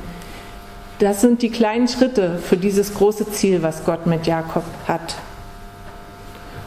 das 0.99 1.21
sind 1.21 1.41
die 1.41 1.49
kleinen 1.49 1.87
Schritte 1.87 2.37
für 2.37 2.57
dieses 2.57 2.93
große 2.93 3.31
Ziel, 3.31 3.63
was 3.63 3.85
Gott 3.85 4.05
mit 4.05 4.27
Jakob 4.27 4.63
hat. 4.87 5.15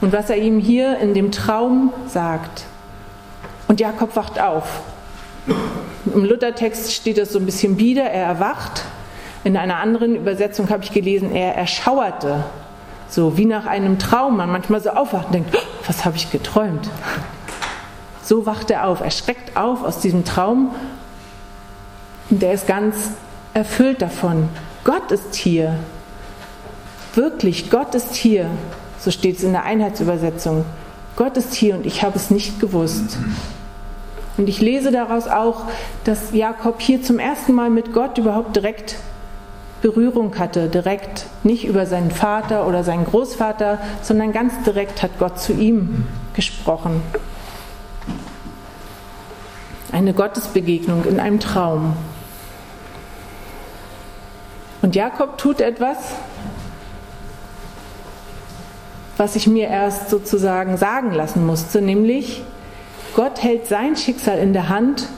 Und 0.01 0.13
was 0.13 0.31
er 0.31 0.39
ihm 0.39 0.59
hier 0.59 0.99
in 0.99 1.15
dem 1.15 1.31
Traum 1.31 1.93
sagt. 2.09 2.65
Und 3.69 3.79
Jakob 3.79 4.17
wacht 4.17 4.41
auf. 4.41 4.81
Im 6.13 6.25
Luthertext 6.25 6.93
steht 6.93 7.19
es 7.19 7.33
so 7.33 7.39
ein 7.39 7.47
bisschen 7.47 7.77
bieder, 7.77 8.05
er 8.05 8.25
erwacht. 8.25 8.85
In 9.45 9.57
einer 9.57 9.77
anderen 9.77 10.17
Übersetzung 10.17 10.71
habe 10.71 10.83
ich 10.83 10.93
gelesen, 10.93 11.33
er 11.33 11.55
erschauerte. 11.55 12.45
So 13.09 13.37
wie 13.37 13.45
nach 13.45 13.67
einem 13.67 13.99
Traum, 13.99 14.39
man 14.39 14.51
manchmal 14.51 14.81
so 14.81 14.91
aufwacht 14.91 15.27
und 15.27 15.35
denkt, 15.35 15.55
oh, 15.55 15.87
was 15.87 16.05
habe 16.05 16.17
ich 16.17 16.31
geträumt? 16.31 16.89
So 18.23 18.47
wacht 18.47 18.71
er 18.71 18.87
auf, 18.87 19.01
er 19.01 19.11
schreckt 19.11 19.57
auf 19.57 19.85
aus 19.85 19.99
diesem 19.99 20.25
Traum 20.25 20.75
und 22.31 22.41
der 22.41 22.55
ist 22.55 22.67
ganz 22.67 23.11
erfüllt 23.55 24.03
davon. 24.03 24.49
Gott 24.85 25.11
ist 25.13 25.35
hier. 25.35 25.77
Wirklich, 27.15 27.71
Gott 27.71 27.95
ist 27.95 28.15
hier. 28.15 28.47
So 28.99 29.11
steht 29.11 29.37
es 29.37 29.45
in 29.45 29.53
der 29.53 29.65
Einheitsübersetzung. 29.65 30.65
Gott 31.17 31.37
ist 31.37 31.55
hier 31.55 31.75
und 31.75 31.87
ich 31.87 32.03
habe 32.03 32.17
es 32.17 32.31
nicht 32.31 32.61
gewusst. 32.61 33.19
Und 34.39 34.49
ich 34.49 34.61
lese 34.61 34.91
daraus 34.91 35.29
auch, 35.29 35.65
dass 36.05 36.33
Jakob 36.33 36.81
hier 36.81 37.03
zum 37.03 37.19
ersten 37.19 37.53
Mal 37.53 37.69
mit 37.69 37.93
Gott 37.93 38.17
überhaupt 38.19 38.57
direkt 38.57 38.97
Berührung 39.83 40.39
hatte, 40.39 40.69
direkt, 40.69 41.27
nicht 41.43 41.67
über 41.67 41.87
seinen 41.87 42.13
Vater 42.13 42.67
oder 42.67 42.85
seinen 42.85 43.05
Großvater, 43.05 43.79
sondern 44.01 44.33
ganz 44.33 44.55
direkt 44.65 45.03
hat 45.03 45.19
Gott 45.19 45.41
zu 45.41 45.53
ihm 45.53 46.07
gesprochen. 46.35 47.03
Eine 49.91 50.15
Gottesbegegnung 50.15 51.05
in 51.05 51.21
einem 51.21 51.41
Traum. 51.41 51.97
Und 54.83 54.97
Jakob 54.97 55.39
tut 55.39 55.61
etwas, 55.61 55.97
was 59.17 59.37
ich 59.37 59.47
mir 59.47 59.69
erst 59.69 60.11
sozusagen 60.11 60.77
sagen 60.77 61.13
lassen 61.13 61.47
musste, 61.47 61.81
nämlich 61.81 62.43
Gott 63.15 63.43
hält 63.43 63.67
sein 63.67 63.97
Schicksal 63.97 64.39
in 64.39 64.53
der 64.53 64.69
Hand 64.69 65.09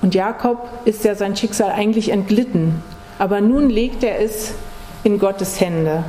und 0.00 0.14
Jakob 0.14 0.68
ist 0.84 1.04
ja 1.04 1.16
sein 1.16 1.36
Schicksal 1.36 1.72
eigentlich 1.72 2.10
entglitten, 2.10 2.82
aber 3.18 3.40
nun 3.40 3.68
legt 3.68 4.04
er 4.04 4.20
es 4.20 4.54
in 5.02 5.18
Gottes 5.18 5.60
Hände. 5.60 6.04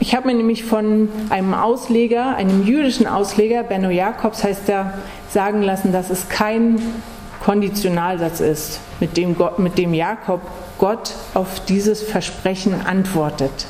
Ich 0.00 0.16
habe 0.16 0.26
mir 0.26 0.34
nämlich 0.34 0.64
von 0.64 1.08
einem 1.30 1.54
Ausleger, 1.54 2.34
einem 2.34 2.64
jüdischen 2.64 3.06
Ausleger, 3.06 3.62
Benno 3.62 3.90
Jakobs 3.90 4.42
heißt 4.42 4.68
er, 4.68 4.94
sagen 5.30 5.62
lassen, 5.62 5.92
dass 5.92 6.10
es 6.10 6.28
kein 6.28 6.80
Konditionalsatz 7.44 8.40
ist, 8.40 8.80
mit 9.00 9.16
dem, 9.18 9.36
Gott, 9.36 9.58
mit 9.58 9.76
dem 9.76 9.92
Jakob 9.92 10.40
Gott 10.78 11.12
auf 11.34 11.64
dieses 11.66 12.02
Versprechen 12.02 12.74
antwortet. 12.86 13.66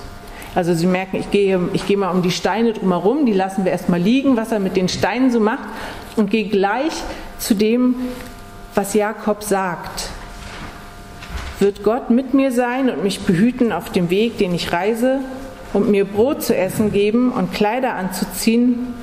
Also 0.55 0.75
Sie 0.75 0.87
merken, 0.87 1.17
ich 1.17 1.31
gehe, 1.33 1.61
ich 1.73 1.85
gehe 1.87 1.97
mal 1.97 2.11
um 2.11 2.23
die 2.23 2.31
Steine 2.31 2.73
drumherum, 2.73 3.27
die 3.27 3.33
lassen 3.33 3.65
wir 3.65 3.73
erstmal 3.73 4.01
liegen, 4.01 4.37
was 4.37 4.53
er 4.53 4.61
mit 4.61 4.77
den 4.77 4.89
Steinen 4.89 5.33
so 5.33 5.41
macht, 5.41 5.65
und 6.15 6.31
gehe 6.31 6.49
gleich 6.49 6.93
zu 7.39 7.55
dem, 7.55 7.97
was 8.77 8.95
Jakob 8.95 9.43
sagt. 9.43 10.11
Wird 11.59 11.83
Gott 11.83 12.11
mit 12.11 12.33
mir 12.33 12.53
sein 12.53 12.89
und 12.89 13.03
mich 13.03 13.21
behüten 13.21 13.73
auf 13.73 13.91
dem 13.91 14.09
Weg, 14.09 14.39
den 14.39 14.55
ich 14.55 14.73
reise, 14.73 15.19
und 15.73 15.91
mir 15.91 16.05
Brot 16.05 16.45
zu 16.45 16.57
essen 16.57 16.93
geben 16.93 17.33
und 17.33 17.53
Kleider 17.53 17.95
anzuziehen 17.95 18.95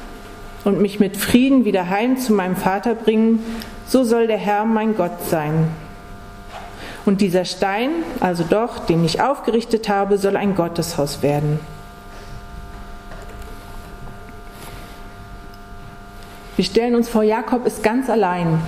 und 0.63 0.81
mich 0.81 1.01
mit 1.01 1.17
Frieden 1.17 1.65
wieder 1.65 1.89
heim 1.89 2.15
zu 2.15 2.31
meinem 2.31 2.55
Vater 2.55 2.95
bringen, 2.95 3.39
so 3.91 4.05
soll 4.05 4.27
der 4.27 4.37
Herr 4.37 4.63
mein 4.63 4.95
Gott 4.95 5.27
sein. 5.29 5.67
Und 7.05 7.19
dieser 7.19 7.43
Stein, 7.43 7.89
also 8.21 8.45
doch, 8.49 8.79
den 8.79 9.03
ich 9.03 9.21
aufgerichtet 9.21 9.89
habe, 9.89 10.17
soll 10.17 10.37
ein 10.37 10.55
Gotteshaus 10.55 11.21
werden. 11.21 11.59
Wir 16.55 16.63
stellen 16.63 16.95
uns 16.95 17.09
vor, 17.09 17.23
Jakob 17.23 17.65
ist 17.65 17.83
ganz 17.83 18.09
allein. 18.09 18.61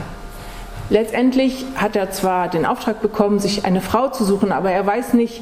Letztendlich 0.89 1.63
hat 1.75 1.95
er 1.95 2.11
zwar 2.11 2.49
den 2.49 2.65
Auftrag 2.65 3.01
bekommen, 3.01 3.39
sich 3.39 3.63
eine 3.63 3.79
Frau 3.79 4.09
zu 4.09 4.25
suchen, 4.25 4.51
aber 4.51 4.71
er 4.71 4.85
weiß 4.85 5.13
nicht, 5.13 5.41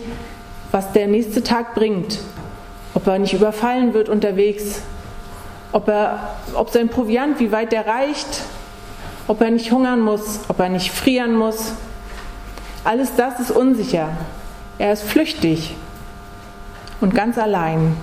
was 0.70 0.92
der 0.92 1.08
nächste 1.08 1.42
Tag 1.42 1.74
bringt. 1.74 2.20
Ob 2.94 3.08
er 3.08 3.18
nicht 3.18 3.34
überfallen 3.34 3.96
wird 3.96 4.10
unterwegs, 4.10 4.84
ob, 5.72 5.88
er, 5.88 6.36
ob 6.54 6.70
sein 6.70 6.90
Proviant, 6.90 7.40
wie 7.40 7.52
weit 7.52 7.72
der 7.72 7.88
reicht, 7.88 8.44
ob 9.28 9.42
er 9.42 9.52
nicht 9.52 9.72
hungern 9.72 10.02
muss, 10.02 10.42
ob 10.48 10.60
er 10.60 10.70
nicht 10.70 10.92
frieren 10.92 11.36
muss. 11.36 11.74
Alles 12.84 13.16
das 13.16 13.40
ist 13.40 13.52
unsicher. 13.52 14.10
Er 14.78 14.94
ist 14.94 15.04
flüchtig 15.04 15.76
und 17.02 17.14
ganz 17.14 17.38
allein. 17.38 17.96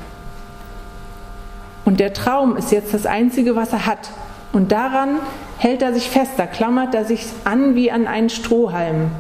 Und 1.85 2.01
der 2.01 2.13
Traum 2.13 2.57
ist 2.57 2.71
jetzt 2.71 2.93
das 2.93 3.07
Einzige, 3.07 3.57
was 3.57 3.73
er 3.73 3.87
hat. 3.87 4.11
Und 4.53 4.73
daran 4.73 5.19
hält 5.59 5.83
er 5.83 5.93
sich 5.93 6.09
fest, 6.11 6.33
da 6.37 6.47
klammert 6.47 6.95
er 6.95 7.05
sich 7.05 7.27
an 7.45 7.75
wie 7.75 7.91
an 7.91 8.07
einen 8.07 8.31
Strohhalm. 8.31 9.11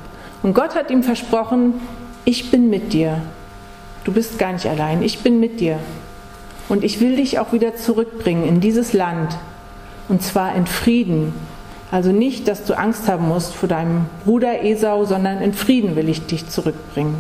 Und 0.42 0.54
Gott 0.54 0.74
hat 0.74 0.90
ihm 0.90 1.02
versprochen, 1.02 1.80
ich 2.24 2.50
bin 2.50 2.70
mit 2.70 2.92
dir. 2.92 3.22
du 4.04 4.12
bist 4.12 4.38
gar 4.38 4.52
nicht 4.52 4.66
allein, 4.66 5.02
ich 5.02 5.20
bin 5.20 5.40
mit 5.40 5.60
dir. 5.60 5.78
Und 6.68 6.84
ich 6.84 7.00
will 7.00 7.16
dich 7.16 7.38
auch 7.38 7.52
wieder 7.52 7.76
zurückbringen 7.76 8.46
in 8.46 8.60
dieses 8.60 8.92
Land. 8.92 9.36
Und 10.08 10.22
zwar 10.22 10.54
in 10.54 10.66
Frieden. 10.66 11.34
Also 11.90 12.12
nicht, 12.12 12.48
dass 12.48 12.64
du 12.64 12.76
Angst 12.76 13.08
haben 13.08 13.28
musst 13.28 13.54
vor 13.54 13.68
deinem 13.68 14.06
Bruder 14.24 14.62
Esau, 14.62 15.04
sondern 15.04 15.40
in 15.40 15.54
Frieden 15.54 15.96
will 15.96 16.08
ich 16.08 16.26
dich 16.26 16.48
zurückbringen. 16.48 17.16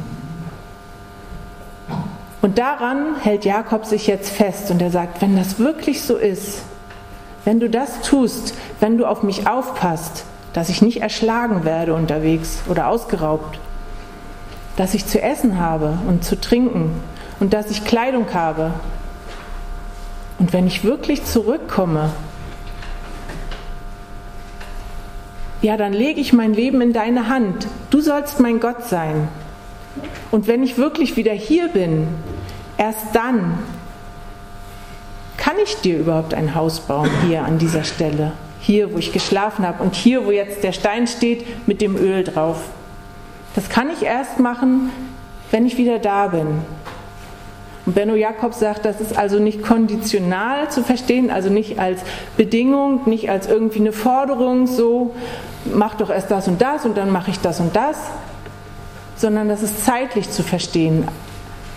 Und 2.42 2.58
daran 2.58 3.16
hält 3.20 3.44
Jakob 3.44 3.86
sich 3.86 4.06
jetzt 4.06 4.30
fest 4.30 4.70
und 4.70 4.80
er 4.80 4.90
sagt, 4.90 5.22
wenn 5.22 5.36
das 5.36 5.58
wirklich 5.58 6.02
so 6.02 6.16
ist, 6.16 6.62
wenn 7.44 7.60
du 7.60 7.70
das 7.70 8.02
tust, 8.02 8.54
wenn 8.78 8.98
du 8.98 9.06
auf 9.06 9.22
mich 9.22 9.48
aufpasst, 9.48 10.24
dass 10.52 10.68
ich 10.68 10.82
nicht 10.82 11.00
erschlagen 11.00 11.64
werde 11.64 11.94
unterwegs 11.94 12.62
oder 12.68 12.88
ausgeraubt, 12.88 13.58
dass 14.76 14.94
ich 14.94 15.06
zu 15.06 15.20
essen 15.20 15.58
habe 15.58 15.98
und 16.06 16.24
zu 16.24 16.40
trinken 16.40 16.92
und 17.40 17.52
dass 17.52 17.70
ich 17.70 17.84
Kleidung 17.84 18.26
habe. 18.34 18.72
Und 20.38 20.52
wenn 20.52 20.66
ich 20.66 20.84
wirklich 20.84 21.24
zurückkomme, 21.24 22.10
ja, 25.62 25.76
dann 25.76 25.92
lege 25.92 26.20
ich 26.20 26.32
mein 26.32 26.54
Leben 26.54 26.80
in 26.80 26.92
deine 26.92 27.28
Hand. 27.28 27.66
Du 27.90 28.00
sollst 28.00 28.40
mein 28.40 28.60
Gott 28.60 28.84
sein. 28.84 29.28
Und 30.30 30.46
wenn 30.46 30.62
ich 30.62 30.78
wirklich 30.78 31.16
wieder 31.16 31.32
hier 31.32 31.68
bin, 31.68 32.06
erst 32.76 33.14
dann 33.14 33.58
kann 35.36 35.56
ich 35.62 35.76
dir 35.76 35.98
überhaupt 35.98 36.34
ein 36.34 36.54
Haus 36.54 36.80
bauen 36.80 37.10
hier 37.26 37.44
an 37.44 37.58
dieser 37.58 37.84
Stelle. 37.84 38.32
Hier, 38.60 38.92
wo 38.92 38.98
ich 38.98 39.12
geschlafen 39.12 39.66
habe 39.66 39.82
und 39.82 39.94
hier, 39.94 40.26
wo 40.26 40.30
jetzt 40.30 40.62
der 40.62 40.72
Stein 40.72 41.06
steht 41.06 41.66
mit 41.66 41.80
dem 41.80 41.96
Öl 41.96 42.24
drauf. 42.24 42.60
Das 43.54 43.68
kann 43.68 43.88
ich 43.90 44.02
erst 44.02 44.38
machen, 44.38 44.90
wenn 45.50 45.66
ich 45.66 45.78
wieder 45.78 45.98
da 45.98 46.28
bin. 46.28 46.46
Und 47.88 47.94
Benno 47.94 48.16
Jakob 48.16 48.52
sagt, 48.52 48.84
das 48.84 49.00
ist 49.00 49.16
also 49.16 49.38
nicht 49.38 49.62
konditional 49.62 50.70
zu 50.70 50.82
verstehen, 50.82 51.30
also 51.30 51.48
nicht 51.48 51.78
als 51.78 52.02
Bedingung, 52.36 53.08
nicht 53.08 53.30
als 53.30 53.46
irgendwie 53.46 53.78
eine 53.78 53.92
Forderung, 53.92 54.66
so 54.66 55.14
mach 55.64 55.94
doch 55.94 56.10
erst 56.10 56.30
das 56.30 56.48
und 56.48 56.60
das 56.60 56.84
und 56.84 56.98
dann 56.98 57.10
mache 57.10 57.30
ich 57.30 57.40
das 57.40 57.60
und 57.60 57.74
das, 57.74 57.96
sondern 59.16 59.48
das 59.48 59.62
ist 59.62 59.86
zeitlich 59.86 60.30
zu 60.30 60.42
verstehen. 60.42 61.08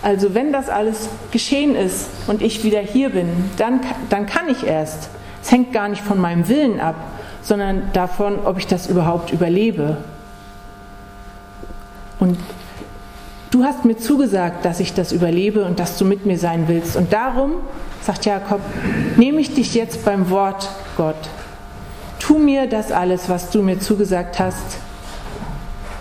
Also 0.02 0.34
wenn 0.34 0.52
das 0.52 0.68
alles 0.68 1.08
geschehen 1.30 1.74
ist 1.74 2.10
und 2.26 2.42
ich 2.42 2.62
wieder 2.62 2.80
hier 2.80 3.08
bin, 3.08 3.28
dann, 3.56 3.80
dann 4.10 4.26
kann 4.26 4.50
ich 4.50 4.66
erst. 4.66 5.08
Es 5.42 5.50
hängt 5.50 5.72
gar 5.72 5.88
nicht 5.88 6.02
von 6.02 6.20
meinem 6.20 6.46
Willen 6.46 6.78
ab, 6.78 6.96
sondern 7.40 7.84
davon, 7.94 8.40
ob 8.44 8.58
ich 8.58 8.66
das 8.66 8.86
überhaupt 8.86 9.32
überlebe. 9.32 9.96
Und 12.20 12.36
du 13.52 13.64
hast 13.64 13.84
mir 13.84 13.96
zugesagt, 13.96 14.64
dass 14.64 14.80
ich 14.80 14.94
das 14.94 15.12
überlebe 15.12 15.64
und 15.64 15.78
dass 15.78 15.96
du 15.98 16.04
mit 16.04 16.26
mir 16.26 16.38
sein 16.38 16.64
willst. 16.66 16.96
Und 16.96 17.12
darum, 17.12 17.52
sagt 18.00 18.24
Jakob, 18.24 18.60
nehme 19.16 19.40
ich 19.40 19.54
dich 19.54 19.74
jetzt 19.74 20.04
beim 20.04 20.30
Wort, 20.30 20.68
Gott. 20.96 21.14
Tu 22.18 22.38
mir 22.38 22.66
das 22.66 22.90
alles, 22.90 23.28
was 23.28 23.50
du 23.50 23.62
mir 23.62 23.78
zugesagt 23.78 24.40
hast. 24.40 24.78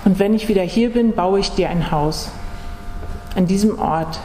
Und 0.06 0.18
wenn 0.18 0.34
ich 0.34 0.48
wieder 0.48 0.64
hier 0.64 0.92
bin, 0.92 1.14
baue 1.14 1.40
ich 1.40 1.52
dir 1.52 1.70
ein 1.70 1.92
Haus. 1.92 2.32
An 3.36 3.46
diesem 3.46 3.78
Ort, 3.78 4.20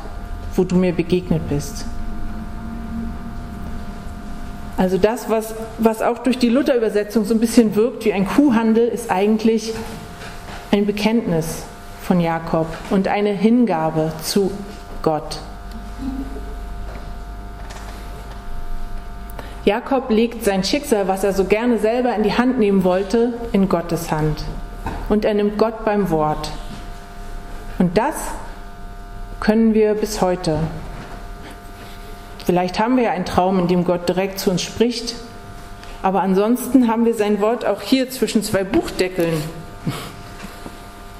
wo 0.54 0.64
du 0.64 0.76
mir 0.76 0.92
begegnet 0.92 1.48
bist. 1.48 1.84
Also 4.76 4.98
das, 4.98 5.28
was, 5.28 5.54
was 5.78 6.02
auch 6.02 6.18
durch 6.18 6.38
die 6.38 6.48
Luther-Übersetzung 6.48 7.24
so 7.24 7.34
ein 7.34 7.40
bisschen 7.40 7.74
wirkt 7.74 8.04
wie 8.04 8.12
ein 8.12 8.26
Kuhhandel, 8.26 8.86
ist 8.86 9.10
eigentlich 9.10 9.72
ein 10.70 10.86
Bekenntnis 10.86 11.64
von 12.06 12.20
Jakob 12.20 12.68
und 12.90 13.08
eine 13.08 13.30
Hingabe 13.30 14.12
zu 14.22 14.52
Gott. 15.02 15.40
Jakob 19.64 20.10
legt 20.10 20.44
sein 20.44 20.62
Schicksal, 20.62 21.08
was 21.08 21.24
er 21.24 21.32
so 21.32 21.46
gerne 21.46 21.78
selber 21.78 22.14
in 22.14 22.22
die 22.22 22.34
Hand 22.34 22.60
nehmen 22.60 22.84
wollte, 22.84 23.34
in 23.50 23.68
Gottes 23.68 24.12
Hand. 24.12 24.44
Und 25.08 25.24
er 25.24 25.34
nimmt 25.34 25.58
Gott 25.58 25.84
beim 25.84 26.10
Wort. 26.10 26.52
Und 27.80 27.98
das 27.98 28.14
können 29.40 29.74
wir 29.74 29.94
bis 29.94 30.20
heute. 30.20 30.60
Vielleicht 32.44 32.78
haben 32.78 32.96
wir 32.96 33.02
ja 33.02 33.10
einen 33.10 33.24
Traum, 33.24 33.58
in 33.58 33.66
dem 33.66 33.82
Gott 33.82 34.08
direkt 34.08 34.38
zu 34.38 34.52
uns 34.52 34.62
spricht, 34.62 35.16
aber 36.04 36.22
ansonsten 36.22 36.86
haben 36.86 37.04
wir 37.04 37.14
sein 37.14 37.40
Wort 37.40 37.66
auch 37.66 37.82
hier 37.82 38.08
zwischen 38.10 38.44
zwei 38.44 38.62
Buchdeckeln 38.62 39.42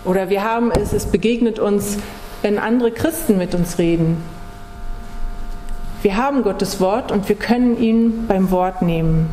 oder 0.07 0.31
wir 0.31 0.43
haben 0.45 0.71
es, 0.71 0.93
es 0.93 1.07
begegnet 1.07 1.59
uns, 1.59 1.99
wenn 2.43 2.59
andere 2.59 2.93
Christen 2.93 3.37
mit 3.39 3.55
uns 3.55 3.79
reden. 3.79 4.23
Wir 6.03 6.17
haben 6.17 6.43
Gottes 6.43 6.81
Wort 6.81 7.11
und 7.11 7.29
wir 7.29 7.37
können 7.37 7.81
ihn 7.81 8.27
beim 8.29 8.51
Wort 8.51 8.83
nehmen. 8.83 9.29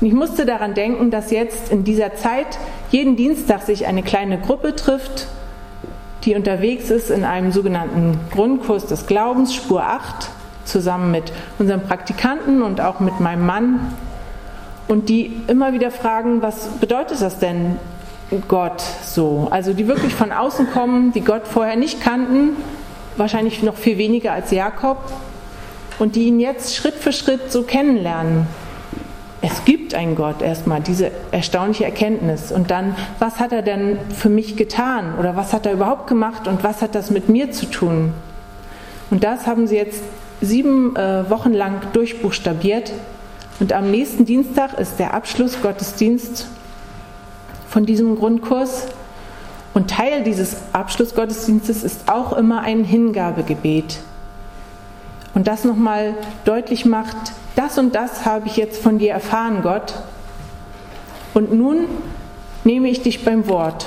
Und 0.00 0.06
ich 0.06 0.12
musste 0.12 0.46
daran 0.46 0.74
denken, 0.74 1.10
dass 1.10 1.30
jetzt 1.30 1.72
in 1.72 1.82
dieser 1.82 2.14
Zeit 2.14 2.58
jeden 2.90 3.16
Dienstag 3.16 3.62
sich 3.62 3.86
eine 3.86 4.02
kleine 4.02 4.38
Gruppe 4.38 4.76
trifft, 4.76 5.26
die 6.24 6.36
unterwegs 6.36 6.90
ist 6.90 7.10
in 7.10 7.24
einem 7.24 7.52
sogenannten 7.52 8.20
Grundkurs 8.30 8.86
des 8.86 9.06
Glaubens, 9.06 9.54
Spur 9.54 9.82
8, 9.82 10.30
zusammen 10.64 11.10
mit 11.10 11.32
unseren 11.58 11.82
Praktikanten 11.82 12.62
und 12.62 12.80
auch 12.80 13.00
mit 13.00 13.18
meinem 13.18 13.46
Mann. 13.46 13.94
Und 14.86 15.08
die 15.08 15.40
immer 15.48 15.72
wieder 15.72 15.90
fragen, 15.90 16.42
was 16.42 16.68
bedeutet 16.80 17.20
das 17.20 17.38
denn, 17.38 17.76
Gott 18.46 18.82
so. 19.04 19.48
Also 19.50 19.72
die 19.72 19.88
wirklich 19.88 20.14
von 20.14 20.32
außen 20.32 20.70
kommen, 20.70 21.12
die 21.12 21.22
Gott 21.22 21.46
vorher 21.46 21.76
nicht 21.76 22.00
kannten, 22.00 22.56
wahrscheinlich 23.16 23.62
noch 23.62 23.76
viel 23.76 23.98
weniger 23.98 24.32
als 24.32 24.50
Jakob, 24.50 24.98
und 25.98 26.14
die 26.14 26.26
ihn 26.28 26.40
jetzt 26.40 26.76
Schritt 26.76 26.94
für 26.94 27.12
Schritt 27.12 27.50
so 27.50 27.62
kennenlernen. 27.62 28.46
Es 29.40 29.64
gibt 29.64 29.94
einen 29.94 30.14
Gott 30.14 30.42
erstmal, 30.42 30.80
diese 30.80 31.10
erstaunliche 31.30 31.84
Erkenntnis. 31.84 32.52
Und 32.52 32.70
dann, 32.70 32.96
was 33.18 33.38
hat 33.38 33.52
er 33.52 33.62
denn 33.62 33.98
für 34.16 34.28
mich 34.28 34.56
getan? 34.56 35.14
Oder 35.18 35.36
was 35.36 35.52
hat 35.52 35.64
er 35.66 35.72
überhaupt 35.72 36.06
gemacht 36.06 36.48
und 36.48 36.64
was 36.64 36.82
hat 36.82 36.94
das 36.94 37.10
mit 37.10 37.28
mir 37.28 37.50
zu 37.50 37.66
tun? 37.66 38.12
Und 39.10 39.24
das 39.24 39.46
haben 39.46 39.66
sie 39.66 39.76
jetzt 39.76 40.02
sieben 40.40 40.94
äh, 40.96 41.28
Wochen 41.30 41.52
lang 41.52 41.80
durchbuchstabiert. 41.92 42.92
Und 43.60 43.72
am 43.72 43.90
nächsten 43.90 44.24
Dienstag 44.24 44.78
ist 44.78 44.98
der 44.98 45.14
Abschlussgottesdienst 45.14 46.46
von 47.68 47.86
diesem 47.86 48.16
Grundkurs. 48.16 48.86
Und 49.74 49.90
Teil 49.90 50.24
dieses 50.24 50.56
Abschlussgottesdienstes 50.72 51.84
ist 51.84 52.10
auch 52.10 52.32
immer 52.32 52.62
ein 52.62 52.84
Hingabegebet. 52.84 53.98
Und 55.34 55.46
das 55.46 55.64
nochmal 55.64 56.14
deutlich 56.44 56.84
macht, 56.84 57.16
das 57.54 57.78
und 57.78 57.94
das 57.94 58.24
habe 58.24 58.48
ich 58.48 58.56
jetzt 58.56 58.82
von 58.82 58.98
dir 58.98 59.12
erfahren, 59.12 59.62
Gott. 59.62 59.94
Und 61.34 61.52
nun 61.52 61.86
nehme 62.64 62.88
ich 62.88 63.02
dich 63.02 63.24
beim 63.24 63.48
Wort. 63.48 63.86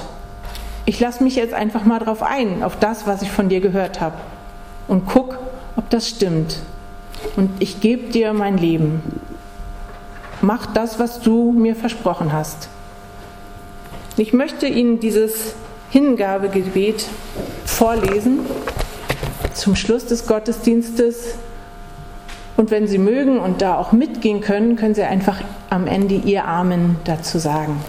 Ich 0.85 0.99
lasse 0.99 1.23
mich 1.23 1.35
jetzt 1.35 1.53
einfach 1.53 1.83
mal 1.83 1.99
drauf 1.99 2.23
ein, 2.23 2.63
auf 2.63 2.77
das, 2.79 3.07
was 3.07 3.21
ich 3.21 3.31
von 3.31 3.49
dir 3.49 3.61
gehört 3.61 4.01
habe. 4.01 4.15
Und 4.87 5.05
guck, 5.05 5.37
ob 5.75 5.89
das 5.89 6.07
stimmt. 6.07 6.57
Und 7.35 7.49
ich 7.59 7.81
gebe 7.81 8.11
dir 8.11 8.33
mein 8.33 8.57
Leben. 8.57 9.01
Mach 10.41 10.65
das, 10.65 10.99
was 10.99 11.21
du 11.21 11.51
mir 11.51 11.75
versprochen 11.75 12.33
hast. 12.33 12.69
Ich 14.17 14.33
möchte 14.33 14.67
Ihnen 14.67 14.99
dieses 14.99 15.55
Hingabegebet 15.89 17.05
vorlesen 17.65 18.39
zum 19.53 19.77
Schluss 19.77 20.05
des 20.05 20.27
Gottesdienstes. 20.27 21.35
Und 22.57 22.71
wenn 22.71 22.87
Sie 22.87 22.97
mögen 22.97 23.39
und 23.39 23.61
da 23.61 23.77
auch 23.77 23.93
mitgehen 23.93 24.41
können, 24.41 24.75
können 24.75 24.95
Sie 24.95 25.03
einfach 25.03 25.39
am 25.69 25.87
Ende 25.87 26.15
Ihr 26.15 26.45
Amen 26.45 26.97
dazu 27.05 27.39
sagen. 27.39 27.81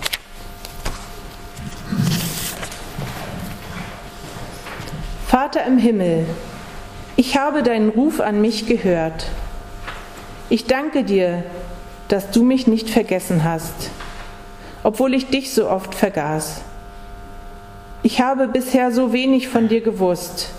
Vater 5.26 5.66
im 5.66 5.78
Himmel, 5.78 6.26
ich 7.16 7.36
habe 7.36 7.64
deinen 7.64 7.88
Ruf 7.88 8.20
an 8.20 8.40
mich 8.40 8.66
gehört. 8.66 9.26
Ich 10.48 10.66
danke 10.66 11.02
dir, 11.02 11.42
dass 12.06 12.30
du 12.30 12.44
mich 12.44 12.68
nicht 12.68 12.90
vergessen 12.90 13.42
hast 13.42 13.90
obwohl 14.82 15.14
ich 15.14 15.26
dich 15.28 15.52
so 15.52 15.68
oft 15.68 15.94
vergaß. 15.94 16.62
Ich 18.02 18.20
habe 18.20 18.48
bisher 18.48 18.90
so 18.90 19.12
wenig 19.12 19.48
von 19.48 19.68
dir 19.68 19.80
gewusst, 19.80 20.50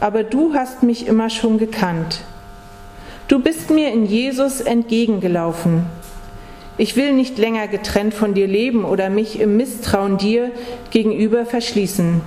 aber 0.00 0.24
du 0.24 0.54
hast 0.54 0.82
mich 0.82 1.06
immer 1.06 1.30
schon 1.30 1.58
gekannt. 1.58 2.22
Du 3.28 3.38
bist 3.38 3.70
mir 3.70 3.92
in 3.92 4.04
Jesus 4.04 4.60
entgegengelaufen. 4.60 5.86
Ich 6.78 6.96
will 6.96 7.12
nicht 7.12 7.38
länger 7.38 7.68
getrennt 7.68 8.14
von 8.14 8.34
dir 8.34 8.46
leben 8.46 8.84
oder 8.84 9.10
mich 9.10 9.38
im 9.38 9.56
Misstrauen 9.56 10.18
dir 10.18 10.50
gegenüber 10.90 11.46
verschließen. 11.46 12.20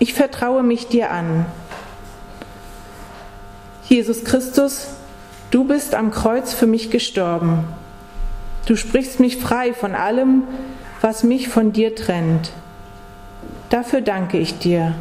Ich 0.00 0.14
vertraue 0.14 0.62
mich 0.62 0.88
dir 0.88 1.10
an. 1.12 1.46
Jesus 3.88 4.24
Christus, 4.24 4.88
du 5.50 5.64
bist 5.64 5.94
am 5.94 6.10
Kreuz 6.10 6.52
für 6.52 6.66
mich 6.66 6.90
gestorben. 6.90 7.64
Du 8.66 8.76
sprichst 8.76 9.20
mich 9.20 9.38
frei 9.38 9.72
von 9.72 9.94
allem, 9.94 10.44
was 11.00 11.24
mich 11.24 11.48
von 11.48 11.72
dir 11.72 11.94
trennt. 11.94 12.52
Dafür 13.70 14.00
danke 14.00 14.38
ich 14.38 14.58
dir. 14.58 14.94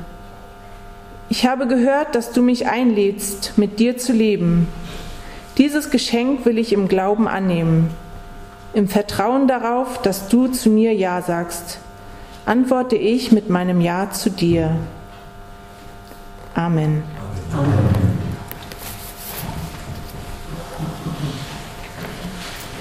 Ich 1.30 1.47
habe 1.47 1.67
gehört, 1.67 2.15
dass 2.15 2.32
du 2.32 2.41
mich 2.41 2.67
einlädst, 2.67 3.54
mit 3.58 3.80
dir 3.80 3.97
zu 3.97 4.12
leben. 4.12 4.67
Dieses 5.58 5.89
Geschenk 5.89 6.45
will 6.45 6.58
ich 6.58 6.74
im 6.74 6.88
Glauben 6.88 7.28
annehmen, 7.28 7.89
im 8.74 8.88
Vertrauen 8.88 9.47
darauf, 9.47 10.02
dass 10.02 10.28
du 10.28 10.47
zu 10.47 10.69
mir 10.69 10.93
Ja 10.93 11.21
sagst. 11.21 11.80
Antworte 12.45 12.95
ich 12.95 13.32
mit 13.32 13.50
meinem 13.50 13.80
Ja 13.82 14.10
zu 14.12 14.30
dir. 14.30 14.76
Amen. 16.56 17.04
Amen. 17.54 18.01